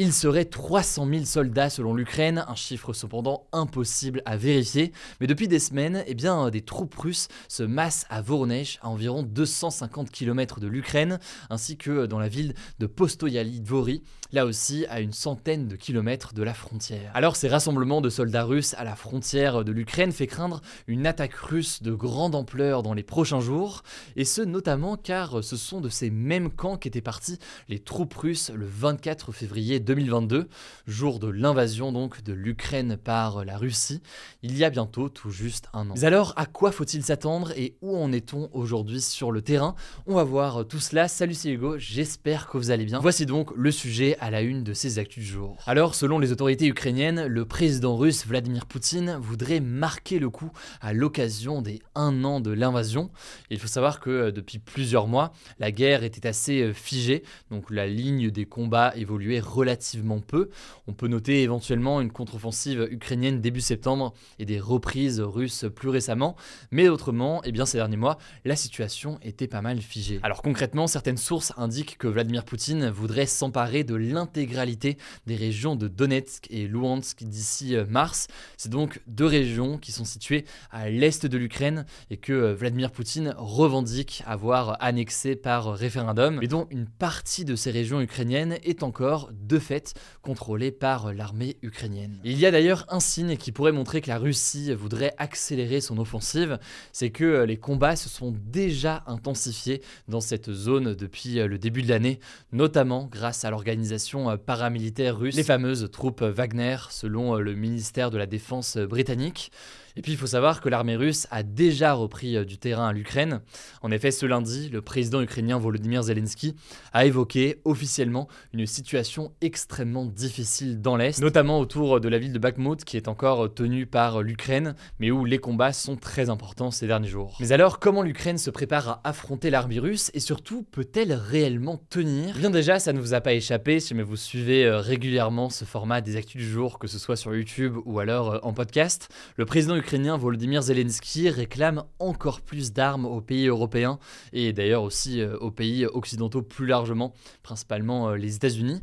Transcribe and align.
Il 0.00 0.12
serait 0.12 0.44
300 0.44 1.08
000 1.10 1.24
soldats 1.24 1.70
selon 1.70 1.92
l'Ukraine, 1.92 2.44
un 2.46 2.54
chiffre 2.54 2.92
cependant 2.92 3.48
impossible 3.50 4.22
à 4.26 4.36
vérifier. 4.36 4.92
Mais 5.20 5.26
depuis 5.26 5.48
des 5.48 5.58
semaines, 5.58 6.04
eh 6.06 6.14
bien, 6.14 6.50
des 6.50 6.60
troupes 6.60 6.94
russes 6.94 7.26
se 7.48 7.64
massent 7.64 8.06
à 8.08 8.22
Voronezh, 8.22 8.78
à 8.80 8.90
environ 8.90 9.24
250 9.24 10.12
km 10.12 10.60
de 10.60 10.68
l'Ukraine, 10.68 11.18
ainsi 11.50 11.76
que 11.76 12.06
dans 12.06 12.20
la 12.20 12.28
ville 12.28 12.54
de 12.78 12.86
Postoyali 12.86 13.58
Dvori, 13.58 14.04
là 14.30 14.46
aussi 14.46 14.86
à 14.86 15.00
une 15.00 15.12
centaine 15.12 15.66
de 15.66 15.74
kilomètres 15.74 16.32
de 16.32 16.44
la 16.44 16.54
frontière. 16.54 17.10
Alors 17.14 17.34
ces 17.34 17.48
rassemblements 17.48 18.00
de 18.00 18.08
soldats 18.08 18.44
russes 18.44 18.74
à 18.78 18.84
la 18.84 18.94
frontière 18.94 19.64
de 19.64 19.72
l'Ukraine 19.72 20.12
fait 20.12 20.28
craindre 20.28 20.60
une 20.86 21.08
attaque 21.08 21.34
russe 21.34 21.82
de 21.82 21.92
grande 21.92 22.36
ampleur 22.36 22.84
dans 22.84 22.94
les 22.94 23.02
prochains 23.02 23.40
jours, 23.40 23.82
et 24.14 24.24
ce 24.24 24.42
notamment 24.42 24.96
car 24.96 25.42
ce 25.42 25.56
sont 25.56 25.80
de 25.80 25.88
ces 25.88 26.10
mêmes 26.10 26.50
camps 26.50 26.76
qu'étaient 26.76 27.00
partis 27.00 27.40
les 27.68 27.80
troupes 27.80 28.14
russes 28.14 28.52
le 28.54 28.66
24 28.66 29.32
février 29.32 29.80
2022, 29.88 30.48
jour 30.86 31.18
de 31.18 31.28
l'invasion 31.28 31.92
donc 31.92 32.22
de 32.22 32.34
l'Ukraine 32.34 32.98
par 33.02 33.46
la 33.46 33.56
Russie, 33.56 34.02
il 34.42 34.54
y 34.54 34.62
a 34.62 34.68
bientôt 34.68 35.08
tout 35.08 35.30
juste 35.30 35.68
un 35.72 35.88
an. 35.88 35.94
Mais 35.96 36.04
alors, 36.04 36.34
à 36.36 36.44
quoi 36.44 36.72
faut-il 36.72 37.02
s'attendre 37.02 37.52
et 37.56 37.74
où 37.80 37.96
en 37.96 38.12
est-on 38.12 38.50
aujourd'hui 38.52 39.00
sur 39.00 39.32
le 39.32 39.40
terrain? 39.40 39.74
On 40.06 40.14
va 40.14 40.24
voir 40.24 40.68
tout 40.68 40.78
cela. 40.78 41.08
Salut, 41.08 41.32
c'est 41.32 41.48
Hugo, 41.48 41.78
j'espère 41.78 42.48
que 42.48 42.58
vous 42.58 42.70
allez 42.70 42.84
bien. 42.84 42.98
Voici 42.98 43.24
donc 43.24 43.50
le 43.56 43.70
sujet 43.70 44.18
à 44.20 44.30
la 44.30 44.42
une 44.42 44.62
de 44.62 44.74
ces 44.74 44.98
actus 44.98 45.24
du 45.24 45.30
jour. 45.30 45.56
Alors, 45.64 45.94
selon 45.94 46.18
les 46.18 46.32
autorités 46.32 46.66
ukrainiennes, 46.66 47.24
le 47.24 47.46
président 47.46 47.96
russe 47.96 48.26
Vladimir 48.26 48.66
Poutine 48.66 49.16
voudrait 49.22 49.60
marquer 49.60 50.18
le 50.18 50.28
coup 50.28 50.52
à 50.82 50.92
l'occasion 50.92 51.62
des 51.62 51.80
un 51.94 52.24
an 52.24 52.40
de 52.40 52.50
l'invasion. 52.50 53.10
Il 53.48 53.58
faut 53.58 53.68
savoir 53.68 54.00
que 54.00 54.10
euh, 54.10 54.32
depuis 54.32 54.58
plusieurs 54.58 55.06
mois, 55.06 55.32
la 55.58 55.72
guerre 55.72 56.04
était 56.04 56.28
assez 56.28 56.60
euh, 56.60 56.74
figée, 56.74 57.22
donc 57.50 57.70
la 57.70 57.86
ligne 57.86 58.30
des 58.30 58.44
combats 58.44 58.92
évoluait 58.94 59.40
relativement 59.40 59.77
peu. 60.26 60.48
On 60.86 60.92
peut 60.92 61.08
noter 61.08 61.42
éventuellement 61.42 62.00
une 62.00 62.10
contre-offensive 62.10 62.88
ukrainienne 62.90 63.40
début 63.40 63.60
septembre 63.60 64.14
et 64.38 64.44
des 64.44 64.60
reprises 64.60 65.20
russes 65.20 65.66
plus 65.74 65.88
récemment, 65.88 66.36
mais 66.70 66.88
autrement, 66.88 67.40
eh 67.44 67.52
bien 67.52 67.66
ces 67.66 67.78
derniers 67.78 67.96
mois, 67.96 68.18
la 68.44 68.56
situation 68.56 69.18
était 69.22 69.48
pas 69.48 69.62
mal 69.62 69.80
figée. 69.80 70.20
Alors 70.22 70.42
concrètement, 70.42 70.86
certaines 70.86 71.16
sources 71.16 71.52
indiquent 71.56 71.98
que 71.98 72.08
Vladimir 72.08 72.44
Poutine 72.44 72.88
voudrait 72.88 73.26
s'emparer 73.26 73.84
de 73.84 73.94
l'intégralité 73.94 74.98
des 75.26 75.36
régions 75.36 75.76
de 75.76 75.88
Donetsk 75.88 76.46
et 76.50 76.66
Luhansk 76.66 77.24
d'ici 77.24 77.76
euh, 77.76 77.86
mars. 77.88 78.28
C'est 78.56 78.70
donc 78.70 79.00
deux 79.06 79.26
régions 79.26 79.78
qui 79.78 79.92
sont 79.92 80.04
situées 80.04 80.44
à 80.70 80.88
l'est 80.90 81.26
de 81.26 81.38
l'Ukraine 81.38 81.86
et 82.10 82.16
que 82.16 82.32
euh, 82.32 82.54
Vladimir 82.54 82.90
Poutine 82.90 83.34
revendique 83.36 84.22
avoir 84.26 84.76
annexé 84.82 85.36
par 85.36 85.72
référendum, 85.74 86.38
mais 86.40 86.48
dont 86.48 86.66
une 86.70 86.86
partie 86.86 87.44
de 87.44 87.56
ces 87.56 87.70
régions 87.70 88.00
ukrainiennes 88.00 88.58
est 88.62 88.82
encore 88.82 89.30
de 89.32 89.57
fait 89.60 89.94
contrôlée 90.22 90.70
par 90.70 91.12
l'armée 91.12 91.56
ukrainienne. 91.62 92.18
Il 92.24 92.38
y 92.38 92.46
a 92.46 92.50
d'ailleurs 92.50 92.86
un 92.88 93.00
signe 93.00 93.36
qui 93.36 93.52
pourrait 93.52 93.72
montrer 93.72 94.00
que 94.00 94.08
la 94.08 94.18
Russie 94.18 94.72
voudrait 94.74 95.14
accélérer 95.18 95.80
son 95.80 95.98
offensive, 95.98 96.58
c'est 96.92 97.10
que 97.10 97.44
les 97.44 97.56
combats 97.56 97.96
se 97.96 98.08
sont 98.08 98.34
déjà 98.46 99.02
intensifiés 99.06 99.82
dans 100.08 100.20
cette 100.20 100.50
zone 100.52 100.94
depuis 100.94 101.34
le 101.34 101.58
début 101.58 101.82
de 101.82 101.88
l'année, 101.88 102.20
notamment 102.52 103.08
grâce 103.10 103.44
à 103.44 103.50
l'organisation 103.50 104.36
paramilitaire 104.38 105.18
russe, 105.18 105.36
les 105.36 105.42
fameuses 105.42 105.88
troupes 105.90 106.22
Wagner, 106.22 106.76
selon 106.90 107.36
le 107.36 107.54
ministère 107.54 108.10
de 108.10 108.18
la 108.18 108.26
Défense 108.26 108.76
britannique. 108.76 109.50
Et 109.98 110.00
puis 110.00 110.12
il 110.12 110.16
faut 110.16 110.28
savoir 110.28 110.60
que 110.60 110.68
l'armée 110.68 110.94
russe 110.94 111.26
a 111.32 111.42
déjà 111.42 111.92
repris 111.92 112.36
euh, 112.36 112.44
du 112.44 112.56
terrain 112.56 112.86
à 112.86 112.92
l'Ukraine. 112.92 113.40
En 113.82 113.90
effet, 113.90 114.12
ce 114.12 114.26
lundi, 114.26 114.68
le 114.68 114.80
président 114.80 115.20
ukrainien 115.20 115.58
Volodymyr 115.58 116.04
Zelensky 116.04 116.54
a 116.92 117.04
évoqué 117.04 117.60
officiellement 117.64 118.28
une 118.52 118.64
situation 118.64 119.32
extrêmement 119.40 120.06
difficile 120.06 120.80
dans 120.80 120.96
l'Est, 120.96 121.20
notamment 121.20 121.58
autour 121.58 122.00
de 122.00 122.08
la 122.08 122.20
ville 122.20 122.32
de 122.32 122.38
Bakhmut 122.38 122.84
qui 122.84 122.96
est 122.96 123.08
encore 123.08 123.52
tenue 123.52 123.86
par 123.86 124.22
l'Ukraine, 124.22 124.76
mais 125.00 125.10
où 125.10 125.24
les 125.24 125.38
combats 125.38 125.72
sont 125.72 125.96
très 125.96 126.30
importants 126.30 126.70
ces 126.70 126.86
derniers 126.86 127.08
jours. 127.08 127.36
Mais 127.40 127.50
alors, 127.50 127.80
comment 127.80 128.02
l'Ukraine 128.02 128.38
se 128.38 128.50
prépare 128.50 128.88
à 128.88 129.00
affronter 129.02 129.50
l'armée 129.50 129.80
russe 129.80 130.12
et 130.14 130.20
surtout 130.20 130.62
peut-elle 130.70 131.12
réellement 131.12 131.82
tenir? 131.90 132.36
Bien 132.36 132.50
déjà, 132.50 132.78
ça 132.78 132.92
ne 132.92 133.00
vous 133.00 133.14
a 133.14 133.20
pas 133.20 133.32
échappé 133.32 133.80
si 133.80 133.94
vous 133.94 134.16
suivez 134.16 134.64
euh, 134.64 134.78
régulièrement 134.78 135.50
ce 135.50 135.64
format 135.64 136.00
des 136.00 136.14
actus 136.14 136.40
du 136.40 136.48
jour, 136.48 136.78
que 136.78 136.86
ce 136.86 137.00
soit 137.00 137.16
sur 137.16 137.34
YouTube 137.34 137.76
ou 137.84 137.98
alors 137.98 138.34
euh, 138.34 138.38
en 138.44 138.52
podcast. 138.52 139.08
Le 139.36 139.44
président 139.44 139.74
ukrainien 139.74 139.87
ukrainien 139.88 140.18
Volodymyr 140.18 140.60
Zelensky 140.60 141.30
réclame 141.30 141.82
encore 141.98 142.42
plus 142.42 142.74
d'armes 142.74 143.06
aux 143.06 143.22
pays 143.22 143.46
européens 143.46 143.98
et 144.34 144.52
d'ailleurs 144.52 144.82
aussi 144.82 145.22
euh, 145.22 145.38
aux 145.38 145.50
pays 145.50 145.86
occidentaux 145.86 146.42
plus 146.42 146.66
largement, 146.66 147.14
principalement 147.42 148.10
euh, 148.10 148.16
les 148.16 148.36
États-Unis. 148.36 148.82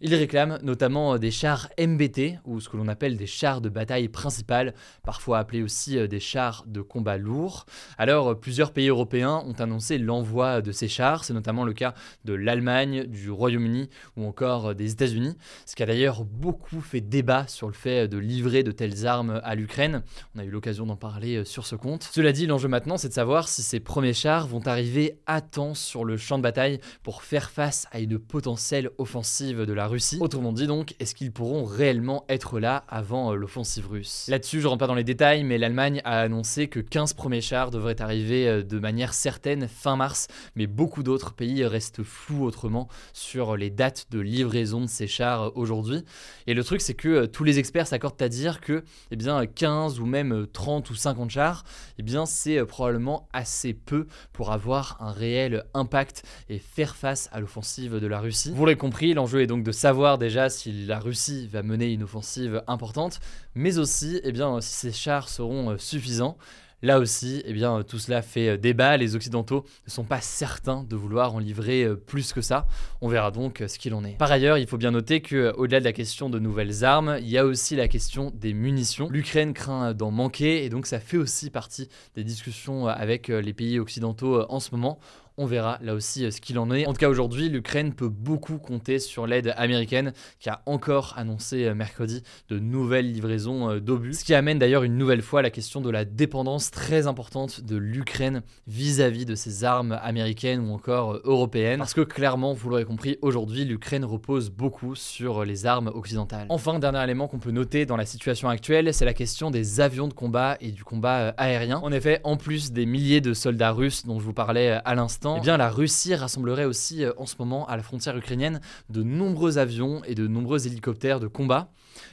Il 0.00 0.14
réclame 0.14 0.58
notamment 0.62 1.14
euh, 1.14 1.18
des 1.18 1.30
chars 1.30 1.68
MBT, 1.78 2.40
ou 2.44 2.60
ce 2.60 2.68
que 2.68 2.76
l'on 2.76 2.88
appelle 2.88 3.16
des 3.16 3.26
chars 3.26 3.60
de 3.60 3.68
bataille 3.68 4.08
principales, 4.08 4.74
parfois 5.04 5.38
appelés 5.38 5.62
aussi 5.62 5.98
euh, 5.98 6.08
des 6.08 6.20
chars 6.20 6.64
de 6.66 6.80
combat 6.80 7.16
lourds. 7.16 7.64
Alors, 7.96 8.32
euh, 8.32 8.34
plusieurs 8.34 8.72
pays 8.72 8.88
européens 8.88 9.42
ont 9.46 9.52
annoncé 9.52 9.98
l'envoi 9.98 10.62
de 10.62 10.72
ces 10.72 10.88
chars, 10.88 11.24
c'est 11.24 11.32
notamment 11.32 11.64
le 11.64 11.72
cas 11.72 11.94
de 12.24 12.34
l'Allemagne, 12.34 13.04
du 13.04 13.30
Royaume-Uni 13.30 13.88
ou 14.16 14.26
encore 14.26 14.74
des 14.74 14.92
États-Unis, 14.92 15.36
ce 15.64 15.76
qui 15.76 15.82
a 15.82 15.86
d'ailleurs 15.86 16.24
beaucoup 16.24 16.80
fait 16.80 17.00
débat 17.00 17.46
sur 17.46 17.68
le 17.68 17.74
fait 17.74 18.08
de 18.08 18.18
livrer 18.18 18.62
de 18.62 18.72
telles 18.72 19.06
armes 19.06 19.40
à 19.44 19.54
l'Ukraine. 19.54 20.02
On 20.34 20.40
a 20.40 20.44
eu 20.44 20.50
l'occasion 20.50 20.86
d'en 20.86 20.96
parler 20.96 21.44
sur 21.44 21.66
ce 21.66 21.76
compte. 21.76 22.08
Cela 22.12 22.32
dit, 22.32 22.46
l'enjeu 22.46 22.68
maintenant, 22.68 22.98
c'est 22.98 23.08
de 23.08 23.14
savoir 23.14 23.48
si 23.48 23.62
ces 23.62 23.80
premiers 23.80 24.12
chars 24.12 24.46
vont 24.48 24.66
arriver 24.66 25.18
à 25.26 25.40
temps 25.40 25.74
sur 25.74 26.04
le 26.04 26.16
champ 26.16 26.38
de 26.38 26.42
bataille 26.42 26.80
pour 27.02 27.22
faire 27.22 27.50
face 27.50 27.86
à 27.92 28.00
une 28.00 28.18
potentielle 28.18 28.90
offensive 28.98 29.62
de 29.62 29.72
la 29.72 29.83
Russie. 29.86 30.18
Autrement 30.20 30.52
dit 30.52 30.66
donc, 30.66 30.94
est-ce 31.00 31.14
qu'ils 31.14 31.32
pourront 31.32 31.64
réellement 31.64 32.24
être 32.28 32.58
là 32.60 32.84
avant 32.88 33.32
euh, 33.32 33.34
l'offensive 33.36 33.88
russe? 33.88 34.26
Là-dessus, 34.28 34.60
je 34.60 34.66
rentre 34.66 34.80
pas 34.80 34.86
dans 34.86 34.94
les 34.94 35.04
détails, 35.04 35.44
mais 35.44 35.58
l'Allemagne 35.58 36.00
a 36.04 36.20
annoncé 36.20 36.68
que 36.68 36.80
15 36.80 37.14
premiers 37.14 37.40
chars 37.40 37.70
devraient 37.70 38.00
arriver 38.00 38.48
euh, 38.48 38.62
de 38.62 38.78
manière 38.78 39.14
certaine 39.14 39.68
fin 39.68 39.96
mars, 39.96 40.28
mais 40.56 40.66
beaucoup 40.66 41.02
d'autres 41.02 41.32
pays 41.32 41.64
restent 41.64 42.02
flous 42.02 42.44
autrement 42.44 42.88
sur 43.12 43.56
les 43.56 43.70
dates 43.70 44.06
de 44.10 44.20
livraison 44.20 44.80
de 44.80 44.86
ces 44.86 45.06
chars 45.06 45.42
euh, 45.42 45.50
aujourd'hui. 45.54 46.04
Et 46.46 46.54
le 46.54 46.64
truc, 46.64 46.80
c'est 46.80 46.94
que 46.94 47.26
tous 47.26 47.44
les 47.44 47.58
experts 47.58 47.86
s'accordent 47.86 48.20
à 48.22 48.28
dire 48.28 48.60
que 48.60 48.84
eh 49.10 49.16
bien, 49.16 49.46
15 49.46 50.00
ou 50.00 50.06
même 50.06 50.46
30 50.52 50.90
ou 50.90 50.94
50 50.94 51.30
chars, 51.30 51.64
eh 51.98 52.02
bien, 52.02 52.26
c'est 52.26 52.64
probablement 52.64 53.28
assez 53.32 53.74
peu 53.74 54.06
pour 54.32 54.52
avoir 54.52 54.96
un 55.00 55.12
réel 55.12 55.64
impact 55.74 56.22
et 56.48 56.58
faire 56.58 56.96
face 56.96 57.28
à 57.32 57.40
l'offensive 57.40 57.98
de 57.98 58.06
la 58.06 58.20
Russie. 58.20 58.52
Vous 58.54 58.64
l'avez 58.64 58.76
compris, 58.76 59.14
l'enjeu 59.14 59.40
est 59.40 59.46
donc 59.46 59.62
de 59.62 59.72
savoir 59.74 60.18
déjà 60.18 60.48
si 60.48 60.86
la 60.86 60.98
Russie 60.98 61.48
va 61.48 61.62
mener 61.62 61.92
une 61.92 62.02
offensive 62.02 62.62
importante, 62.66 63.20
mais 63.54 63.78
aussi 63.78 64.20
eh 64.24 64.32
bien, 64.32 64.60
si 64.60 64.74
ces 64.74 64.92
chars 64.92 65.28
seront 65.28 65.70
euh, 65.70 65.78
suffisants. 65.78 66.36
Là 66.82 66.98
aussi, 66.98 67.42
eh 67.46 67.54
bien, 67.54 67.82
tout 67.82 67.98
cela 67.98 68.20
fait 68.20 68.50
euh, 68.50 68.56
débat. 68.58 68.98
Les 68.98 69.16
Occidentaux 69.16 69.64
ne 69.86 69.90
sont 69.90 70.04
pas 70.04 70.20
certains 70.20 70.82
de 70.82 70.96
vouloir 70.96 71.34
en 71.34 71.38
livrer 71.38 71.84
euh, 71.84 71.96
plus 71.96 72.32
que 72.32 72.42
ça. 72.42 72.66
On 73.00 73.08
verra 73.08 73.30
donc 73.30 73.62
ce 73.66 73.78
qu'il 73.78 73.94
en 73.94 74.04
est. 74.04 74.18
Par 74.18 74.30
ailleurs, 74.30 74.58
il 74.58 74.66
faut 74.66 74.76
bien 74.76 74.90
noter 74.90 75.20
que, 75.20 75.54
au-delà 75.56 75.80
de 75.80 75.84
la 75.84 75.94
question 75.94 76.28
de 76.28 76.38
nouvelles 76.38 76.84
armes, 76.84 77.16
il 77.20 77.28
y 77.28 77.38
a 77.38 77.46
aussi 77.46 77.74
la 77.74 77.88
question 77.88 78.32
des 78.34 78.52
munitions. 78.52 79.08
L'Ukraine 79.10 79.54
craint 79.54 79.94
d'en 79.94 80.10
manquer 80.10 80.64
et 80.64 80.68
donc 80.68 80.86
ça 80.86 81.00
fait 81.00 81.16
aussi 81.16 81.48
partie 81.48 81.88
des 82.14 82.24
discussions 82.24 82.86
avec 82.86 83.28
les 83.28 83.52
pays 83.54 83.78
occidentaux 83.78 84.44
en 84.48 84.60
ce 84.60 84.70
moment. 84.72 84.98
On 85.36 85.46
verra 85.46 85.78
là 85.82 85.94
aussi 85.94 86.24
euh, 86.24 86.30
ce 86.30 86.40
qu'il 86.40 86.60
en 86.60 86.70
est. 86.70 86.86
En 86.86 86.92
tout 86.92 87.00
cas, 87.00 87.08
aujourd'hui, 87.08 87.48
l'Ukraine 87.48 87.92
peut 87.92 88.08
beaucoup 88.08 88.58
compter 88.58 89.00
sur 89.00 89.26
l'aide 89.26 89.52
américaine 89.56 90.12
qui 90.38 90.48
a 90.48 90.62
encore 90.64 91.14
annoncé 91.16 91.64
euh, 91.64 91.74
mercredi 91.74 92.22
de 92.50 92.60
nouvelles 92.60 93.10
livraisons 93.10 93.68
euh, 93.68 93.80
d'obus. 93.80 94.14
Ce 94.14 94.24
qui 94.24 94.32
amène 94.32 94.60
d'ailleurs 94.60 94.84
une 94.84 94.96
nouvelle 94.96 95.22
fois 95.22 95.42
la 95.42 95.50
question 95.50 95.80
de 95.80 95.90
la 95.90 96.04
dépendance 96.04 96.70
très 96.70 97.08
importante 97.08 97.62
de 97.62 97.74
l'Ukraine 97.74 98.42
vis-à-vis 98.68 99.24
de 99.24 99.34
ses 99.34 99.64
armes 99.64 99.98
américaines 100.02 100.60
ou 100.60 100.72
encore 100.72 101.18
européennes. 101.24 101.78
Parce 101.78 101.94
que 101.94 102.02
clairement, 102.02 102.52
vous 102.52 102.70
l'aurez 102.70 102.84
compris, 102.84 103.18
aujourd'hui, 103.20 103.64
l'Ukraine 103.64 104.04
repose 104.04 104.50
beaucoup 104.50 104.94
sur 104.94 105.44
les 105.44 105.66
armes 105.66 105.90
occidentales. 105.92 106.46
Enfin, 106.48 106.78
dernier 106.78 107.02
élément 107.02 107.26
qu'on 107.26 107.40
peut 107.40 107.50
noter 107.50 107.86
dans 107.86 107.96
la 107.96 108.06
situation 108.06 108.48
actuelle, 108.48 108.94
c'est 108.94 109.04
la 109.04 109.14
question 109.14 109.50
des 109.50 109.80
avions 109.80 110.06
de 110.06 110.14
combat 110.14 110.56
et 110.60 110.70
du 110.70 110.84
combat 110.84 111.30
aérien. 111.30 111.80
En 111.82 111.90
effet, 111.90 112.20
en 112.22 112.36
plus 112.36 112.70
des 112.70 112.86
milliers 112.86 113.20
de 113.20 113.34
soldats 113.34 113.72
russes 113.72 114.06
dont 114.06 114.20
je 114.20 114.24
vous 114.24 114.32
parlais 114.32 114.80
à 114.84 114.94
l'instant, 114.94 115.23
eh 115.36 115.40
bien 115.40 115.56
la 115.56 115.70
Russie 115.70 116.14
rassemblerait 116.14 116.64
aussi 116.64 117.04
en 117.16 117.26
ce 117.26 117.36
moment 117.38 117.66
à 117.66 117.76
la 117.76 117.82
frontière 117.82 118.16
ukrainienne 118.16 118.60
de 118.90 119.02
nombreux 119.02 119.58
avions 119.58 120.02
et 120.04 120.14
de 120.14 120.26
nombreux 120.26 120.66
hélicoptères 120.66 121.20
de 121.20 121.26
combat. 121.26 121.70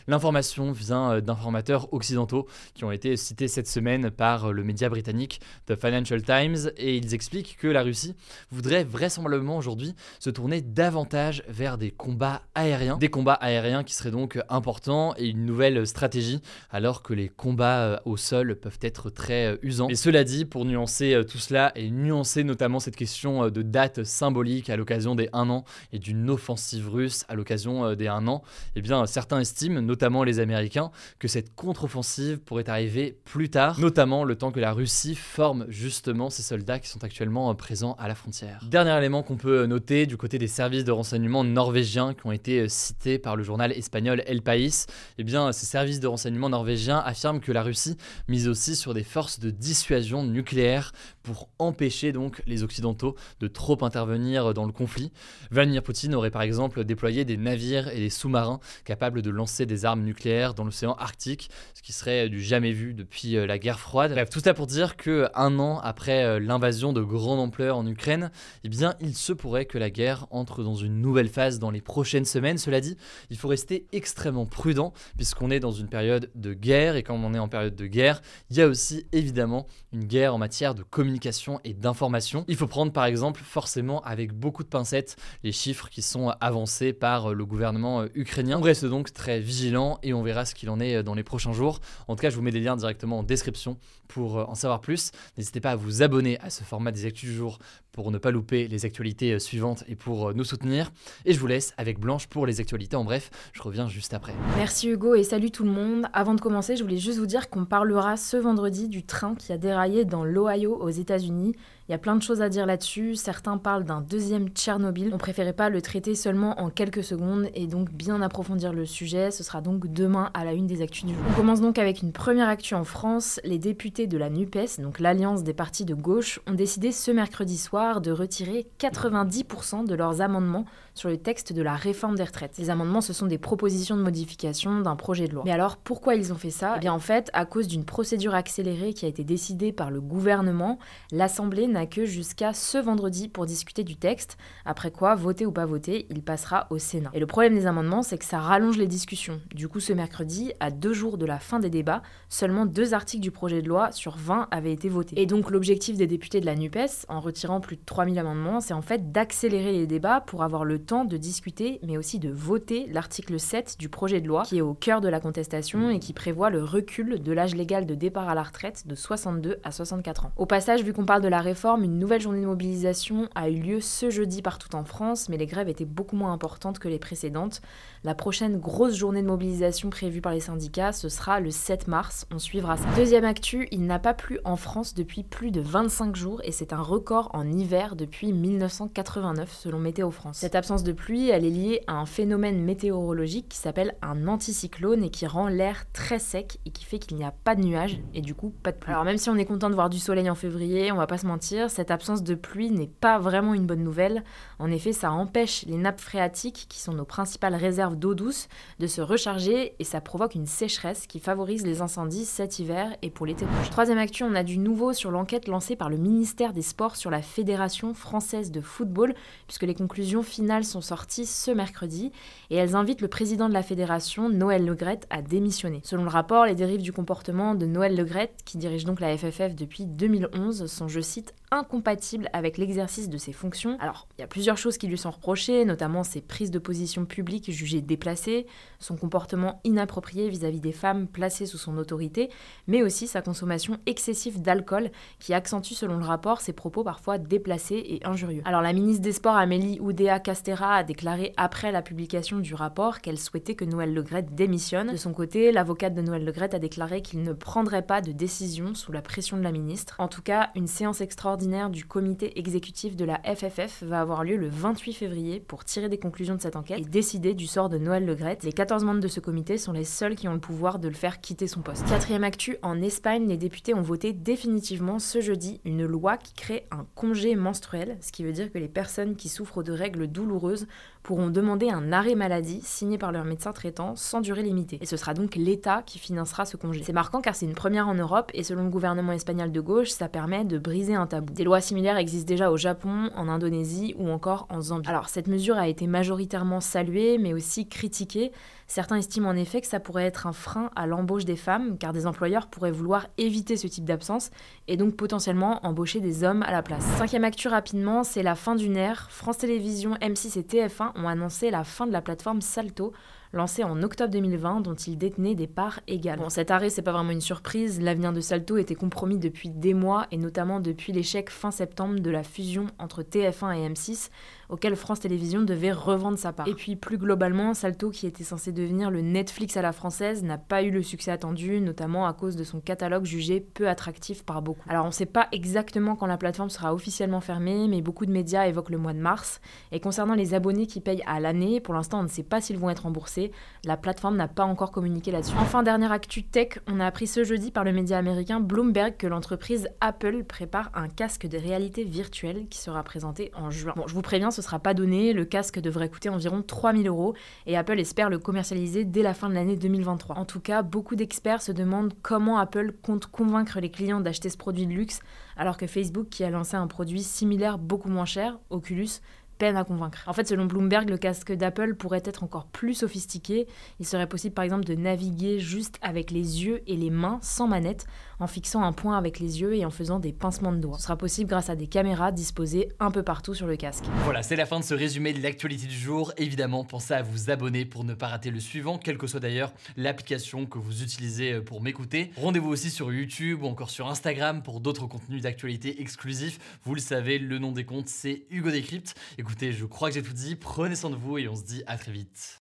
L'information 0.07 0.71
vient 0.71 1.11
euh, 1.11 1.21
d'informateurs 1.21 1.93
occidentaux 1.93 2.47
qui 2.73 2.83
ont 2.83 2.91
été 2.91 3.17
cités 3.17 3.47
cette 3.47 3.67
semaine 3.67 4.11
par 4.11 4.45
euh, 4.45 4.51
le 4.51 4.63
média 4.63 4.89
britannique 4.89 5.41
The 5.67 5.75
Financial 5.75 6.21
Times 6.21 6.71
et 6.77 6.97
ils 6.97 7.13
expliquent 7.13 7.57
que 7.57 7.67
la 7.67 7.83
Russie 7.83 8.15
voudrait 8.51 8.83
vraisemblablement 8.83 9.57
aujourd'hui 9.57 9.95
se 10.19 10.29
tourner 10.29 10.61
davantage 10.61 11.43
vers 11.47 11.77
des 11.77 11.91
combats 11.91 12.41
aériens, 12.55 12.97
des 12.97 13.09
combats 13.09 13.33
aériens 13.33 13.83
qui 13.83 13.93
seraient 13.93 14.11
donc 14.11 14.39
importants 14.49 15.13
et 15.17 15.27
une 15.27 15.45
nouvelle 15.45 15.85
stratégie 15.87 16.41
alors 16.69 17.03
que 17.03 17.13
les 17.13 17.29
combats 17.29 17.81
euh, 17.81 17.97
au 18.05 18.17
sol 18.17 18.55
peuvent 18.55 18.79
être 18.81 19.09
très 19.09 19.57
usants. 19.61 19.89
Et 19.89 19.95
cela 19.95 20.23
dit, 20.23 20.45
pour 20.45 20.65
nuancer 20.65 21.21
tout 21.29 21.37
cela 21.37 21.71
et 21.75 21.89
nuancer 21.89 22.43
notamment 22.43 22.79
cette 22.79 22.95
question 23.01 23.49
de 23.49 23.61
date 23.63 24.03
symbolique 24.03 24.69
à 24.69 24.75
l'occasion 24.75 25.15
des 25.15 25.27
1 25.33 25.49
an 25.49 25.65
et 25.91 25.97
d'une 25.97 26.29
offensive 26.29 26.87
russe 26.87 27.25
à 27.29 27.33
l'occasion 27.33 27.95
des 27.95 28.07
1 28.07 28.27
an, 28.27 28.43
eh 28.75 28.81
bien 28.83 29.07
certains 29.07 29.39
estiment 29.39 29.81
notamment 29.81 30.23
les 30.23 30.39
Américains, 30.39 30.91
que 31.17 31.27
cette 31.27 31.55
contre-offensive 31.55 32.37
pourrait 32.39 32.69
arriver 32.69 33.17
plus 33.25 33.49
tard, 33.49 33.79
notamment 33.79 34.23
le 34.23 34.35
temps 34.35 34.51
que 34.51 34.59
la 34.59 34.71
Russie 34.71 35.15
forme 35.15 35.65
justement 35.67 36.29
ces 36.29 36.43
soldats 36.43 36.77
qui 36.77 36.89
sont 36.89 37.03
actuellement 37.03 37.49
euh, 37.49 37.53
présents 37.55 37.95
à 37.97 38.07
la 38.07 38.13
frontière. 38.13 38.63
Dernier 38.69 38.95
élément 38.97 39.23
qu'on 39.23 39.37
peut 39.37 39.65
noter 39.65 40.05
du 40.05 40.15
côté 40.15 40.37
des 40.37 40.47
services 40.47 40.83
de 40.83 40.91
renseignement 40.91 41.43
norvégiens 41.43 42.13
qui 42.13 42.27
ont 42.27 42.31
été 42.31 42.59
euh, 42.59 42.67
cités 42.67 43.17
par 43.17 43.35
le 43.35 43.43
journal 43.43 43.71
espagnol 43.71 44.21
El 44.27 44.43
País, 44.43 44.85
eh 45.17 45.23
bien 45.23 45.51
ces 45.51 45.65
services 45.65 45.99
de 45.99 46.07
renseignement 46.07 46.49
norvégiens 46.49 46.99
affirment 46.99 47.39
que 47.39 47.51
la 47.51 47.63
Russie 47.63 47.97
mise 48.27 48.47
aussi 48.47 48.75
sur 48.75 48.93
des 48.93 49.03
forces 49.03 49.39
de 49.39 49.49
dissuasion 49.49 50.23
nucléaire 50.23 50.91
pour 51.23 51.49
empêcher 51.59 52.11
donc 52.11 52.41
les 52.45 52.63
Occidentaux 52.63 52.90
de 52.93 53.47
trop 53.47 53.83
intervenir 53.83 54.53
dans 54.53 54.65
le 54.65 54.71
conflit. 54.71 55.11
Vladimir 55.49 55.83
Poutine 55.83 56.15
aurait 56.15 56.31
par 56.31 56.41
exemple 56.41 56.83
déployé 56.83 57.25
des 57.25 57.37
navires 57.37 57.89
et 57.89 57.97
des 57.97 58.09
sous-marins 58.09 58.59
capables 58.85 59.21
de 59.21 59.29
lancer 59.29 59.65
des 59.65 59.85
armes 59.85 60.03
nucléaires 60.03 60.53
dans 60.53 60.63
l'océan 60.63 60.93
Arctique, 60.93 61.49
ce 61.73 61.81
qui 61.81 61.93
serait 61.93 62.29
du 62.29 62.41
jamais 62.41 62.71
vu 62.71 62.93
depuis 62.93 63.37
euh, 63.37 63.45
la 63.45 63.59
guerre 63.59 63.79
froide. 63.79 64.11
Bref, 64.11 64.29
tout 64.29 64.39
ça 64.39 64.53
pour 64.53 64.67
dire 64.67 64.97
que 64.97 65.27
un 65.35 65.59
an 65.59 65.79
après 65.79 66.23
euh, 66.23 66.39
l'invasion 66.39 66.93
de 66.93 67.01
grande 67.01 67.39
ampleur 67.39 67.77
en 67.77 67.85
Ukraine, 67.85 68.31
eh 68.63 68.69
bien, 68.69 68.95
il 68.99 69.15
se 69.15 69.33
pourrait 69.33 69.65
que 69.65 69.77
la 69.77 69.89
guerre 69.89 70.27
entre 70.31 70.63
dans 70.63 70.75
une 70.75 71.01
nouvelle 71.01 71.29
phase 71.29 71.59
dans 71.59 71.71
les 71.71 71.81
prochaines 71.81 72.25
semaines. 72.25 72.57
Cela 72.57 72.81
dit, 72.81 72.97
il 73.29 73.37
faut 73.37 73.47
rester 73.47 73.85
extrêmement 73.91 74.45
prudent 74.45 74.93
puisqu'on 75.15 75.51
est 75.51 75.59
dans 75.59 75.71
une 75.71 75.87
période 75.87 76.31
de 76.35 76.53
guerre 76.53 76.95
et 76.95 77.03
quand 77.03 77.15
on 77.15 77.33
est 77.33 77.39
en 77.39 77.47
période 77.47 77.75
de 77.75 77.87
guerre, 77.87 78.21
il 78.49 78.57
y 78.57 78.61
a 78.61 78.67
aussi 78.67 79.05
évidemment 79.11 79.67
une 79.93 80.05
guerre 80.05 80.33
en 80.33 80.37
matière 80.37 80.75
de 80.75 80.83
communication 80.83 81.59
et 81.63 81.73
d'information. 81.73 82.45
Il 82.47 82.55
faut 82.55 82.67
prendre 82.67 82.80
par 82.89 83.05
exemple 83.05 83.41
forcément 83.43 84.01
avec 84.01 84.33
beaucoup 84.33 84.63
de 84.63 84.67
pincettes 84.67 85.15
les 85.43 85.51
chiffres 85.51 85.89
qui 85.89 86.01
sont 86.01 86.33
avancés 86.41 86.93
par 86.93 87.33
le 87.33 87.45
gouvernement 87.45 88.01
euh, 88.01 88.07
ukrainien. 88.15 88.57
On 88.57 88.61
reste 88.61 88.85
donc 88.85 89.13
très 89.13 89.39
vigilant 89.39 89.99
et 90.03 90.13
on 90.13 90.23
verra 90.23 90.45
ce 90.45 90.55
qu'il 90.55 90.69
en 90.69 90.79
est 90.79 90.95
euh, 90.95 91.03
dans 91.03 91.13
les 91.13 91.23
prochains 91.23 91.53
jours. 91.53 91.79
En 92.07 92.15
tout 92.15 92.21
cas, 92.21 92.29
je 92.29 92.35
vous 92.35 92.41
mets 92.41 92.51
des 92.51 92.59
liens 92.59 92.75
directement 92.75 93.19
en 93.19 93.23
description 93.23 93.77
pour 94.11 94.37
euh, 94.37 94.45
en 94.47 94.55
savoir 94.55 94.81
plus. 94.81 95.11
N'hésitez 95.37 95.61
pas 95.61 95.71
à 95.71 95.75
vous 95.75 96.03
abonner 96.03 96.39
à 96.39 96.49
ce 96.49 96.63
format 96.63 96.91
des 96.91 97.05
actus 97.05 97.29
du 97.29 97.35
jour 97.35 97.59
pour 97.91 98.11
ne 98.11 98.17
pas 98.17 98.31
louper 98.31 98.67
les 98.67 98.85
actualités 98.85 99.33
euh, 99.33 99.39
suivantes 99.39 99.83
et 99.87 99.95
pour 99.95 100.33
nous 100.33 100.43
soutenir. 100.43 100.91
Et 101.25 101.33
je 101.33 101.39
vous 101.39 101.47
laisse 101.47 101.73
avec 101.77 101.99
Blanche 101.99 102.27
pour 102.27 102.45
les 102.45 102.59
actualités. 102.59 102.95
En 102.95 103.03
bref, 103.03 103.29
je 103.53 103.61
reviens 103.61 103.87
juste 103.87 104.13
après. 104.13 104.33
Merci 104.57 104.89
Hugo 104.89 105.15
et 105.15 105.23
salut 105.23 105.51
tout 105.51 105.63
le 105.63 105.71
monde. 105.71 106.05
Avant 106.13 106.33
de 106.33 106.41
commencer, 106.41 106.75
je 106.75 106.83
voulais 106.83 106.97
juste 106.97 107.19
vous 107.19 107.25
dire 107.25 107.49
qu'on 107.49 107.65
parlera 107.65 108.17
ce 108.17 108.37
vendredi 108.37 108.87
du 108.87 109.03
train 109.03 109.35
qui 109.35 109.51
a 109.51 109.57
déraillé 109.57 110.05
dans 110.05 110.23
l'Ohio 110.23 110.75
aux 110.75 110.89
États-Unis 110.89 111.55
il 111.91 111.95
y 111.95 111.95
a 111.95 111.97
plein 111.97 112.15
de 112.15 112.23
choses 112.23 112.41
à 112.41 112.47
dire 112.47 112.65
là-dessus. 112.65 113.15
Certains 113.15 113.57
parlent 113.57 113.83
d'un 113.83 113.99
deuxième 113.99 114.47
Tchernobyl. 114.47 115.11
On 115.13 115.17
préférait 115.17 115.51
pas 115.51 115.67
le 115.67 115.81
traiter 115.81 116.15
seulement 116.15 116.57
en 116.61 116.69
quelques 116.69 117.03
secondes 117.03 117.49
et 117.53 117.67
donc 117.67 117.91
bien 117.91 118.21
approfondir 118.21 118.71
le 118.71 118.85
sujet. 118.85 119.29
Ce 119.29 119.43
sera 119.43 119.59
donc 119.59 119.87
demain 119.87 120.31
à 120.33 120.45
la 120.45 120.53
une 120.53 120.67
des 120.67 120.81
actus 120.81 121.03
du 121.03 121.13
jour. 121.13 121.21
On 121.29 121.33
commence 121.33 121.59
donc 121.59 121.77
avec 121.77 122.01
une 122.01 122.13
première 122.13 122.47
actu 122.47 122.75
en 122.75 122.85
France. 122.85 123.41
Les 123.43 123.59
députés 123.59 124.07
de 124.07 124.17
la 124.17 124.29
NUPES, 124.29 124.79
donc 124.79 125.01
l'alliance 125.01 125.43
des 125.43 125.53
partis 125.53 125.83
de 125.83 125.93
gauche, 125.93 126.39
ont 126.47 126.53
décidé 126.53 126.93
ce 126.93 127.11
mercredi 127.11 127.57
soir 127.57 127.99
de 127.99 128.11
retirer 128.11 128.67
90% 128.79 129.85
de 129.85 129.93
leurs 129.93 130.21
amendements 130.21 130.63
sur 130.93 131.09
le 131.09 131.17
texte 131.17 131.51
de 131.51 131.61
la 131.61 131.73
réforme 131.73 132.15
des 132.15 132.23
retraites. 132.23 132.57
Les 132.57 132.69
amendements, 132.69 133.01
ce 133.01 133.13
sont 133.13 133.27
des 133.27 133.37
propositions 133.37 133.97
de 133.97 134.01
modification 134.01 134.79
d'un 134.79 134.95
projet 134.95 135.27
de 135.27 135.33
loi. 135.33 135.43
Mais 135.45 135.51
alors, 135.51 135.77
pourquoi 135.77 136.15
ils 136.15 136.31
ont 136.31 136.37
fait 136.37 136.51
ça? 136.51 136.75
Eh 136.77 136.79
bien, 136.79 136.93
en 136.93 136.99
fait, 136.99 137.29
à 137.33 137.45
cause 137.45 137.67
d'une 137.67 137.85
procédure 137.85 138.33
accélérée 138.33 138.93
qui 138.93 139.05
a 139.05 139.09
été 139.09 139.23
décidée 139.23 139.71
par 139.71 139.91
le 139.91 140.01
gouvernement, 140.01 140.79
l'Assemblée 141.11 141.67
n'a 141.67 141.80
que 141.87 142.05
jusqu'à 142.05 142.53
ce 142.53 142.77
vendredi 142.77 143.27
pour 143.27 143.45
discuter 143.45 143.83
du 143.83 143.95
texte, 143.95 144.37
après 144.65 144.91
quoi, 144.91 145.15
voter 145.15 145.45
ou 145.45 145.51
pas 145.51 145.65
voter, 145.65 146.07
il 146.09 146.21
passera 146.21 146.67
au 146.69 146.77
Sénat. 146.77 147.11
Et 147.13 147.19
le 147.19 147.27
problème 147.27 147.55
des 147.55 147.67
amendements, 147.67 148.03
c'est 148.03 148.17
que 148.17 148.25
ça 148.25 148.39
rallonge 148.39 148.77
les 148.77 148.87
discussions. 148.87 149.41
Du 149.53 149.67
coup, 149.67 149.79
ce 149.79 149.93
mercredi, 149.93 150.53
à 150.59 150.71
deux 150.71 150.93
jours 150.93 151.17
de 151.17 151.25
la 151.25 151.39
fin 151.39 151.59
des 151.59 151.69
débats, 151.69 152.01
seulement 152.29 152.65
deux 152.65 152.93
articles 152.93 153.21
du 153.21 153.31
projet 153.31 153.61
de 153.61 153.67
loi 153.67 153.91
sur 153.91 154.17
20 154.17 154.47
avaient 154.51 154.73
été 154.73 154.89
votés. 154.89 155.19
Et 155.21 155.25
donc 155.25 155.51
l'objectif 155.51 155.97
des 155.97 156.07
députés 156.07 156.39
de 156.39 156.45
la 156.45 156.55
NUPES, 156.55 157.05
en 157.09 157.19
retirant 157.19 157.61
plus 157.61 157.77
de 157.77 157.81
3000 157.85 158.19
amendements, 158.19 158.59
c'est 158.59 158.73
en 158.73 158.81
fait 158.81 159.11
d'accélérer 159.11 159.71
les 159.71 159.87
débats 159.87 160.21
pour 160.21 160.43
avoir 160.43 160.65
le 160.65 160.79
temps 160.79 161.05
de 161.05 161.17
discuter, 161.17 161.79
mais 161.85 161.97
aussi 161.97 162.19
de 162.19 162.29
voter 162.31 162.87
l'article 162.91 163.39
7 163.39 163.77
du 163.79 163.89
projet 163.89 164.21
de 164.21 164.27
loi, 164.27 164.43
qui 164.43 164.57
est 164.57 164.61
au 164.61 164.73
cœur 164.73 165.01
de 165.01 165.07
la 165.07 165.19
contestation 165.19 165.89
et 165.89 165.99
qui 165.99 166.13
prévoit 166.13 166.49
le 166.49 166.63
recul 166.63 167.21
de 167.21 167.31
l'âge 167.31 167.55
légal 167.55 167.85
de 167.85 167.95
départ 167.95 168.29
à 168.29 168.35
la 168.35 168.43
retraite 168.43 168.87
de 168.87 168.95
62 168.95 169.59
à 169.63 169.71
64 169.71 170.25
ans. 170.25 170.31
Au 170.35 170.45
passage, 170.45 170.83
vu 170.83 170.93
qu'on 170.93 171.05
parle 171.05 171.21
de 171.21 171.27
la 171.27 171.41
réforme, 171.41 171.61
une 171.79 171.99
nouvelle 171.99 172.21
journée 172.21 172.41
de 172.41 172.45
mobilisation 172.45 173.29
a 173.35 173.49
eu 173.49 173.55
lieu 173.55 173.79
ce 173.79 174.09
jeudi 174.09 174.41
partout 174.41 174.75
en 174.75 174.83
France, 174.83 175.29
mais 175.29 175.37
les 175.37 175.45
grèves 175.45 175.69
étaient 175.69 175.85
beaucoup 175.85 176.15
moins 176.15 176.33
importantes 176.33 176.79
que 176.79 176.87
les 176.87 176.99
précédentes. 176.99 177.61
La 178.03 178.15
prochaine 178.15 178.59
grosse 178.59 178.95
journée 178.95 179.21
de 179.21 179.27
mobilisation 179.27 179.89
prévue 179.89 180.21
par 180.21 180.33
les 180.33 180.39
syndicats, 180.39 180.91
ce 180.91 181.07
sera 181.07 181.39
le 181.39 181.51
7 181.51 181.87
mars. 181.87 182.25
On 182.33 182.39
suivra 182.39 182.77
ça. 182.77 182.85
Deuxième 182.95 183.25
actu, 183.25 183.67
il 183.71 183.85
n'a 183.85 183.99
pas 183.99 184.13
plu 184.13 184.39
en 184.43 184.55
France 184.55 184.93
depuis 184.93 185.23
plus 185.23 185.51
de 185.51 185.61
25 185.61 186.15
jours 186.15 186.41
et 186.43 186.51
c'est 186.51 186.73
un 186.73 186.81
record 186.81 187.29
en 187.33 187.49
hiver 187.49 187.95
depuis 187.95 188.33
1989 188.33 189.53
selon 189.53 189.79
Météo 189.79 190.11
France. 190.11 190.37
Cette 190.37 190.55
absence 190.55 190.83
de 190.83 190.91
pluie, 190.91 191.29
elle 191.29 191.45
est 191.45 191.49
liée 191.49 191.81
à 191.87 191.93
un 191.93 192.05
phénomène 192.05 192.63
météorologique 192.63 193.49
qui 193.49 193.57
s'appelle 193.57 193.95
un 194.01 194.27
anticyclone 194.27 195.03
et 195.03 195.09
qui 195.09 195.27
rend 195.27 195.47
l'air 195.47 195.85
très 195.93 196.19
sec 196.19 196.59
et 196.65 196.71
qui 196.71 196.85
fait 196.85 196.99
qu'il 196.99 197.17
n'y 197.17 197.23
a 197.23 197.31
pas 197.31 197.55
de 197.55 197.61
nuages 197.61 197.99
et 198.13 198.21
du 198.21 198.33
coup 198.33 198.49
pas 198.63 198.71
de 198.71 198.77
pluie. 198.77 198.91
Alors 198.91 199.05
même 199.05 199.17
si 199.17 199.29
on 199.29 199.35
est 199.37 199.45
content 199.45 199.69
de 199.69 199.75
voir 199.75 199.89
du 199.89 199.99
soleil 199.99 200.29
en 200.29 200.35
février, 200.35 200.91
on 200.91 200.97
va 200.97 201.07
pas 201.07 201.17
se 201.17 201.27
mentir, 201.27 201.50
cette 201.67 201.91
absence 201.91 202.23
de 202.23 202.35
pluie 202.35 202.71
n'est 202.71 202.87
pas 202.87 203.19
vraiment 203.19 203.53
une 203.53 203.65
bonne 203.65 203.83
nouvelle. 203.83 204.23
En 204.59 204.71
effet, 204.71 204.93
ça 204.93 205.11
empêche 205.11 205.65
les 205.65 205.77
nappes 205.77 205.99
phréatiques, 205.99 206.65
qui 206.69 206.79
sont 206.79 206.93
nos 206.93 207.05
principales 207.05 207.55
réserves 207.55 207.95
d'eau 207.95 208.15
douce, 208.15 208.47
de 208.79 208.87
se 208.87 209.01
recharger 209.01 209.73
et 209.79 209.83
ça 209.83 210.01
provoque 210.01 210.35
une 210.35 210.45
sécheresse 210.45 211.07
qui 211.07 211.19
favorise 211.19 211.65
les 211.65 211.81
incendies 211.81 212.25
cet 212.25 212.59
hiver 212.59 212.95
et 213.01 213.09
pour 213.09 213.25
l'été 213.25 213.45
prochain. 213.45 213.71
Troisième 213.71 213.97
actu, 213.97 214.23
on 214.23 214.35
a 214.35 214.43
du 214.43 214.57
nouveau 214.57 214.93
sur 214.93 215.11
l'enquête 215.11 215.47
lancée 215.47 215.75
par 215.75 215.89
le 215.89 215.97
ministère 215.97 216.53
des 216.53 216.61
Sports 216.61 216.95
sur 216.95 217.11
la 217.11 217.21
Fédération 217.21 217.93
française 217.93 218.51
de 218.51 218.61
football, 218.61 219.13
puisque 219.47 219.63
les 219.63 219.75
conclusions 219.75 220.23
finales 220.23 220.63
sont 220.63 220.81
sorties 220.81 221.25
ce 221.25 221.51
mercredi 221.51 222.11
et 222.49 222.55
elles 222.55 222.75
invitent 222.75 223.01
le 223.01 223.07
président 223.07 223.49
de 223.49 223.53
la 223.53 223.63
fédération, 223.63 224.29
Noël 224.29 224.65
Legrette, 224.65 225.07
à 225.09 225.21
démissionner. 225.21 225.81
Selon 225.83 226.03
le 226.03 226.09
rapport, 226.09 226.45
les 226.45 226.55
dérives 226.55 226.81
du 226.81 226.93
comportement 226.93 227.55
de 227.55 227.65
Noël 227.65 227.95
Legrette, 227.95 228.41
qui 228.45 228.57
dirige 228.57 228.85
donc 228.85 228.99
la 228.99 229.17
FFF 229.17 229.55
depuis 229.55 229.85
2011, 229.85 230.65
sont, 230.65 230.87
je 230.87 231.01
cite, 231.01 231.33
incompatible 231.51 232.29
avec 232.31 232.57
l'exercice 232.57 233.09
de 233.09 233.17
ses 233.17 233.33
fonctions. 233.33 233.75
Alors, 233.81 234.07
il 234.17 234.21
y 234.21 234.23
a 234.23 234.27
plusieurs 234.27 234.57
choses 234.57 234.77
qui 234.77 234.87
lui 234.87 234.97
sont 234.97 235.11
reprochées, 235.11 235.65
notamment 235.65 236.03
ses 236.03 236.21
prises 236.21 236.49
de 236.49 236.59
position 236.59 237.05
publiques 237.05 237.51
jugées 237.51 237.81
déplacées, 237.81 238.47
son 238.79 238.95
comportement 238.95 239.59
inapproprié 239.65 240.29
vis-à-vis 240.29 240.61
des 240.61 240.71
femmes 240.71 241.07
placées 241.07 241.45
sous 241.45 241.57
son 241.57 241.77
autorité, 241.77 242.29
mais 242.67 242.83
aussi 242.83 243.05
sa 243.05 243.21
consommation 243.21 243.79
excessive 243.85 244.41
d'alcool 244.41 244.91
qui 245.19 245.33
accentue 245.33 245.73
selon 245.73 245.97
le 245.97 246.05
rapport 246.05 246.39
ses 246.39 246.53
propos 246.53 246.85
parfois 246.85 247.17
déplacés 247.17 247.83
et 247.85 248.05
injurieux. 248.05 248.43
Alors 248.45 248.61
la 248.61 248.71
ministre 248.71 249.01
des 249.01 249.11
Sports 249.11 249.35
Amélie 249.35 249.79
Oudéa 249.81 250.21
Castera 250.21 250.75
a 250.75 250.83
déclaré 250.83 251.33
après 251.35 251.73
la 251.73 251.81
publication 251.81 252.39
du 252.39 252.55
rapport 252.55 253.01
qu'elle 253.01 253.19
souhaitait 253.19 253.55
que 253.55 253.65
Noël 253.65 253.93
Legrette 253.93 254.33
démissionne. 254.33 254.93
De 254.93 254.97
son 254.97 255.11
côté, 255.11 255.51
l'avocate 255.51 255.95
de 255.95 256.01
Noël 256.01 256.23
Legrette 256.23 256.53
a 256.53 256.59
déclaré 256.59 257.01
qu'il 257.01 257.23
ne 257.23 257.33
prendrait 257.33 257.85
pas 257.85 257.99
de 257.99 258.13
décision 258.13 258.73
sous 258.73 258.93
la 258.93 259.01
pression 259.01 259.35
de 259.35 259.43
la 259.43 259.51
ministre. 259.51 259.95
En 259.99 260.07
tout 260.07 260.21
cas, 260.21 260.49
une 260.55 260.67
séance 260.67 261.01
extraordinaire 261.01 261.40
du 261.41 261.85
comité 261.85 262.37
exécutif 262.39 262.95
de 262.95 263.03
la 263.03 263.19
FFF 263.23 263.83
va 263.83 264.01
avoir 264.01 264.23
lieu 264.23 264.37
le 264.37 264.47
28 264.47 264.93
février 264.93 265.39
pour 265.39 265.65
tirer 265.65 265.89
des 265.89 265.97
conclusions 265.97 266.35
de 266.35 266.41
cette 266.41 266.55
enquête 266.55 266.79
et 266.79 266.83
décider 266.83 267.33
du 267.33 267.47
sort 267.47 267.67
de 267.67 267.79
Noël 267.79 268.05
Legrette. 268.05 268.43
Les 268.43 268.53
14 268.53 268.83
membres 268.83 268.99
de 268.99 269.07
ce 269.07 269.19
comité 269.19 269.57
sont 269.57 269.71
les 269.71 269.83
seuls 269.83 270.15
qui 270.15 270.27
ont 270.27 270.33
le 270.33 270.39
pouvoir 270.39 270.77
de 270.77 270.87
le 270.87 270.93
faire 270.93 271.19
quitter 271.19 271.47
son 271.47 271.61
poste. 271.61 271.87
Quatrième 271.87 272.23
actu, 272.23 272.57
en 272.61 272.79
Espagne, 272.81 273.27
les 273.27 273.37
députés 273.37 273.73
ont 273.73 273.81
voté 273.81 274.13
définitivement 274.13 274.99
ce 274.99 275.19
jeudi 275.19 275.61
une 275.65 275.83
loi 275.85 276.17
qui 276.17 276.33
crée 276.33 276.67
un 276.69 276.85
congé 276.93 277.35
menstruel, 277.35 277.97
ce 278.01 278.11
qui 278.11 278.23
veut 278.23 278.33
dire 278.33 278.51
que 278.51 278.59
les 278.59 278.69
personnes 278.69 279.15
qui 279.15 279.27
souffrent 279.27 279.63
de 279.63 279.71
règles 279.71 280.07
douloureuses 280.07 280.67
pourront 281.01 281.31
demander 281.31 281.69
un 281.69 281.91
arrêt 281.91 282.13
maladie 282.13 282.61
signé 282.63 282.99
par 282.99 283.11
leur 283.11 283.25
médecin 283.25 283.51
traitant 283.51 283.95
sans 283.95 284.21
durée 284.21 284.43
limitée. 284.43 284.77
Et 284.81 284.85
ce 284.85 284.97
sera 284.97 285.15
donc 285.15 285.35
l'État 285.35 285.81
qui 285.83 285.97
financera 285.97 286.45
ce 286.45 286.57
congé. 286.57 286.83
C'est 286.83 286.93
marquant 286.93 287.21
car 287.21 287.35
c'est 287.35 287.47
une 287.47 287.55
première 287.55 287.87
en 287.87 287.95
Europe 287.95 288.29
et 288.35 288.43
selon 288.43 288.65
le 288.65 288.69
gouvernement 288.69 289.11
espagnol 289.11 289.51
de 289.51 289.61
gauche, 289.61 289.89
ça 289.89 290.07
permet 290.07 290.45
de 290.45 290.59
briser 290.59 290.93
un 290.93 291.07
tabou 291.07 291.30
Des 291.31 291.45
lois 291.45 291.61
similaires 291.61 291.95
existent 291.95 292.27
déjà 292.27 292.51
au 292.51 292.57
Japon, 292.57 293.09
en 293.15 293.29
Indonésie 293.29 293.95
ou 293.97 294.09
encore 294.09 294.47
en 294.49 294.59
Zambie. 294.59 294.89
Alors 294.89 295.07
cette 295.07 295.27
mesure 295.27 295.57
a 295.57 295.69
été 295.69 295.87
majoritairement 295.87 296.59
saluée 296.59 297.17
mais 297.17 297.33
aussi 297.33 297.69
critiquée. 297.69 298.33
Certains 298.67 298.97
estiment 298.97 299.29
en 299.29 299.35
effet 299.37 299.61
que 299.61 299.67
ça 299.67 299.79
pourrait 299.79 300.05
être 300.05 300.27
un 300.27 300.33
frein 300.33 300.71
à 300.75 300.87
l'embauche 300.87 301.23
des 301.23 301.37
femmes 301.37 301.77
car 301.77 301.93
des 301.93 302.05
employeurs 302.05 302.47
pourraient 302.47 302.71
vouloir 302.71 303.07
éviter 303.17 303.55
ce 303.55 303.67
type 303.67 303.85
d'absence 303.85 304.29
et 304.67 304.75
donc 304.75 304.97
potentiellement 304.97 305.65
embaucher 305.65 306.01
des 306.01 306.25
hommes 306.25 306.43
à 306.43 306.51
la 306.51 306.61
place. 306.61 306.83
Cinquième 306.97 307.23
actu 307.23 307.47
rapidement, 307.47 308.03
c'est 308.03 308.23
la 308.23 308.35
fin 308.35 308.55
d'une 308.55 308.75
ère. 308.75 309.09
France 309.09 309.37
Télévisions, 309.37 309.95
M6 310.01 310.37
et 310.37 310.43
TF1 310.43 310.91
ont 310.95 311.07
annoncé 311.07 311.49
la 311.49 311.63
fin 311.63 311.87
de 311.87 311.93
la 311.93 312.01
plateforme 312.01 312.41
Salto 312.41 312.91
lancé 313.33 313.63
en 313.63 313.81
octobre 313.81 314.11
2020, 314.11 314.61
dont 314.61 314.75
il 314.75 314.97
détenait 314.97 315.35
des 315.35 315.47
parts 315.47 315.79
égales. 315.87 316.19
Bon, 316.19 316.29
cet 316.29 316.51
arrêt, 316.51 316.69
c'est 316.69 316.81
pas 316.81 316.91
vraiment 316.91 317.11
une 317.11 317.21
surprise. 317.21 317.81
L'avenir 317.81 318.13
de 318.13 318.21
Salto 318.21 318.57
était 318.57 318.75
compromis 318.75 319.17
depuis 319.17 319.49
des 319.49 319.73
mois, 319.73 320.07
et 320.11 320.17
notamment 320.17 320.59
depuis 320.59 320.91
l'échec 320.93 321.29
fin 321.29 321.51
septembre 321.51 321.99
de 321.99 322.09
la 322.09 322.23
fusion 322.23 322.67
entre 322.77 323.03
TF1 323.03 323.55
et 323.55 323.69
M6, 323.69 324.09
auquel 324.51 324.75
France 324.75 324.99
Télévisions 324.99 325.41
devait 325.41 325.71
revendre 325.71 326.19
sa 326.19 326.33
part. 326.33 326.47
Et 326.47 326.53
puis 326.53 326.75
plus 326.75 326.97
globalement, 326.97 327.53
Salto, 327.53 327.89
qui 327.89 328.05
était 328.05 328.23
censé 328.23 328.51
devenir 328.51 328.91
le 328.91 329.01
Netflix 329.01 329.57
à 329.57 329.61
la 329.61 329.71
française, 329.71 330.23
n'a 330.23 330.37
pas 330.37 330.61
eu 330.61 330.69
le 330.69 330.83
succès 330.83 331.11
attendu, 331.11 331.59
notamment 331.59 332.05
à 332.05 332.13
cause 332.13 332.35
de 332.35 332.43
son 332.43 332.59
catalogue 332.59 333.05
jugé 333.05 333.39
peu 333.39 333.67
attractif 333.67 334.23
par 334.23 334.41
beaucoup. 334.41 334.69
Alors 334.69 334.85
on 334.85 334.91
sait 334.91 335.05
pas 335.05 335.27
exactement 335.31 335.95
quand 335.95 336.05
la 336.05 336.17
plateforme 336.17 336.49
sera 336.49 336.73
officiellement 336.73 337.21
fermée, 337.21 337.67
mais 337.67 337.81
beaucoup 337.81 338.05
de 338.05 338.11
médias 338.11 338.45
évoquent 338.45 338.69
le 338.69 338.77
mois 338.77 338.93
de 338.93 338.99
mars. 338.99 339.41
Et 339.71 339.79
concernant 339.79 340.13
les 340.13 340.33
abonnés 340.33 340.67
qui 340.67 340.81
payent 340.81 341.03
à 341.07 341.19
l'année, 341.19 341.59
pour 341.59 341.73
l'instant 341.73 341.99
on 341.99 342.03
ne 342.03 342.07
sait 342.07 342.23
pas 342.23 342.41
s'ils 342.41 342.57
vont 342.57 342.69
être 342.69 342.83
remboursés 342.83 343.31
la 343.65 343.77
plateforme 343.77 344.17
n'a 344.17 344.27
pas 344.27 344.43
encore 344.43 344.71
communiqué 344.71 345.11
là-dessus. 345.11 345.35
Enfin, 345.39 345.63
dernière 345.63 345.91
actu 345.91 346.23
tech, 346.23 346.59
on 346.67 346.79
a 346.79 346.85
appris 346.85 347.07
ce 347.07 347.23
jeudi 347.23 347.51
par 347.51 347.63
le 347.63 347.71
média 347.71 347.97
américain 347.97 348.39
Bloomberg 348.39 348.97
que 348.97 349.07
l'entreprise 349.07 349.69
Apple 349.81 350.23
prépare 350.23 350.71
un 350.73 350.89
casque 350.89 351.27
de 351.27 351.37
réalité 351.37 351.83
virtuelle 351.83 352.47
qui 352.49 352.57
sera 352.57 352.83
présenté 352.83 353.31
en 353.35 353.51
juin. 353.51 353.73
Bon, 353.75 353.87
je 353.87 353.93
vous 353.93 354.01
préviens, 354.01 354.31
ce 354.31 354.40
sera 354.41 354.59
pas 354.59 354.73
donné, 354.73 355.13
le 355.13 355.25
casque 355.25 355.59
devrait 355.59 355.89
coûter 355.89 356.09
environ 356.09 356.41
3000 356.41 356.87
euros 356.87 357.13
et 357.45 357.57
Apple 357.57 357.79
espère 357.79 358.09
le 358.09 358.19
commercialiser 358.19 358.85
dès 358.85 359.03
la 359.03 359.13
fin 359.13 359.29
de 359.29 359.33
l'année 359.33 359.55
2023. 359.55 360.17
En 360.17 360.25
tout 360.25 360.39
cas, 360.39 360.61
beaucoup 360.61 360.95
d'experts 360.95 361.41
se 361.41 361.51
demandent 361.51 361.93
comment 362.01 362.37
Apple 362.37 362.73
compte 362.81 363.07
convaincre 363.07 363.59
les 363.59 363.69
clients 363.69 364.01
d'acheter 364.01 364.29
ce 364.29 364.37
produit 364.37 364.65
de 364.65 364.73
luxe 364.73 364.99
alors 365.37 365.57
que 365.57 365.67
Facebook, 365.67 366.07
qui 366.09 366.23
a 366.23 366.29
lancé 366.29 366.55
un 366.55 366.67
produit 366.67 367.01
similaire 367.01 367.57
beaucoup 367.57 367.89
moins 367.89 368.05
cher, 368.05 368.37
Oculus, 368.49 368.99
peine 369.41 369.57
à 369.57 369.63
convaincre. 369.63 370.03
En 370.05 370.13
fait, 370.13 370.27
selon 370.27 370.45
Bloomberg, 370.45 370.87
le 370.87 370.99
casque 370.99 371.31
d'Apple 371.31 371.73
pourrait 371.73 372.03
être 372.05 372.23
encore 372.23 372.45
plus 372.45 372.75
sophistiqué. 372.75 373.47
Il 373.79 373.87
serait 373.87 374.05
possible 374.05 374.35
par 374.35 374.43
exemple 374.43 374.65
de 374.65 374.75
naviguer 374.75 375.39
juste 375.39 375.79
avec 375.81 376.11
les 376.11 376.45
yeux 376.45 376.61
et 376.67 376.75
les 376.75 376.91
mains 376.91 377.17
sans 377.23 377.47
manette 377.47 377.87
en 378.21 378.27
fixant 378.27 378.61
un 378.61 378.71
point 378.71 378.99
avec 378.99 379.19
les 379.19 379.41
yeux 379.41 379.55
et 379.55 379.65
en 379.65 379.71
faisant 379.71 379.99
des 379.99 380.13
pincements 380.13 380.51
de 380.51 380.59
doigts. 380.59 380.77
Ce 380.77 380.83
sera 380.83 380.95
possible 380.95 381.27
grâce 381.27 381.49
à 381.49 381.55
des 381.55 381.65
caméras 381.65 382.11
disposées 382.11 382.69
un 382.79 382.91
peu 382.91 383.01
partout 383.01 383.33
sur 383.33 383.47
le 383.47 383.55
casque. 383.55 383.85
Voilà, 384.03 384.21
c'est 384.21 384.35
la 384.35 384.45
fin 384.45 384.59
de 384.59 384.63
ce 384.63 384.75
résumé 384.75 385.11
de 385.11 385.23
l'actualité 385.23 385.65
du 385.65 385.75
jour. 385.75 386.13
Évidemment, 386.17 386.63
pensez 386.63 386.93
à 386.93 387.01
vous 387.01 387.31
abonner 387.31 387.65
pour 387.65 387.83
ne 387.83 387.95
pas 387.95 388.09
rater 388.09 388.29
le 388.29 388.39
suivant, 388.39 388.77
quelle 388.77 388.99
que 388.99 389.07
soit 389.07 389.19
d'ailleurs 389.19 389.51
l'application 389.75 390.45
que 390.45 390.59
vous 390.59 390.83
utilisez 390.83 391.33
euh, 391.33 391.41
pour 391.41 391.63
m'écouter. 391.63 392.11
Rendez-vous 392.15 392.49
aussi 392.49 392.69
sur 392.69 392.93
YouTube 392.93 393.41
ou 393.41 393.47
encore 393.47 393.71
sur 393.71 393.87
Instagram 393.87 394.43
pour 394.43 394.59
d'autres 394.59 394.85
contenus 394.85 395.23
d'actualité 395.23 395.81
exclusifs. 395.81 396.37
Vous 396.63 396.75
le 396.75 396.81
savez, 396.81 397.17
le 397.17 397.39
nom 397.39 397.51
des 397.51 397.63
comptes, 397.63 397.89
c'est 397.89 398.21
Hugo 398.29 398.51
Décrypte. 398.51 398.93
Écoutez, 399.31 399.53
je 399.53 399.65
crois 399.65 399.87
que 399.87 399.95
j'ai 399.95 400.03
tout 400.03 400.11
dit. 400.11 400.35
Prenez 400.35 400.75
soin 400.75 400.89
de 400.89 400.97
vous 400.97 401.17
et 401.17 401.29
on 401.29 401.37
se 401.37 401.43
dit 401.43 401.63
à 401.65 401.77
très 401.77 401.93
vite. 401.93 402.41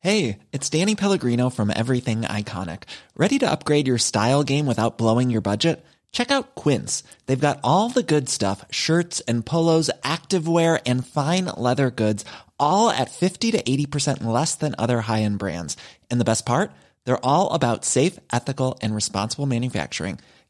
Hey, 0.00 0.40
it's 0.52 0.68
Danny 0.68 0.94
Pellegrino 0.94 1.48
from 1.48 1.70
Everything 1.70 2.20
Iconic. 2.22 2.82
Ready 3.16 3.38
to 3.38 3.50
upgrade 3.50 3.88
your 3.88 3.96
style 3.96 4.44
game 4.44 4.66
without 4.66 4.98
blowing 4.98 5.30
your 5.30 5.40
budget? 5.40 5.82
Check 6.12 6.30
out 6.30 6.54
Quince. 6.54 7.02
They've 7.24 7.40
got 7.40 7.60
all 7.64 7.88
the 7.88 8.02
good 8.02 8.28
stuff 8.28 8.66
shirts 8.70 9.20
and 9.26 9.46
polos, 9.46 9.90
activewear, 10.02 10.82
and 10.84 11.06
fine 11.06 11.46
leather 11.56 11.90
goods, 11.90 12.22
all 12.60 12.90
at 12.90 13.10
50 13.10 13.52
to 13.52 13.62
80% 13.62 14.22
less 14.22 14.54
than 14.54 14.74
other 14.76 15.00
high 15.00 15.22
end 15.22 15.38
brands. 15.38 15.78
And 16.10 16.20
the 16.20 16.26
best 16.26 16.44
part? 16.44 16.72
They're 17.06 17.24
all 17.24 17.54
about 17.54 17.86
safe, 17.86 18.18
ethical, 18.30 18.78
and 18.82 18.94
responsible 18.94 19.46
manufacturing. 19.46 20.18